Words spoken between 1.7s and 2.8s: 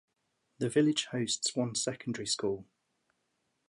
secondary school.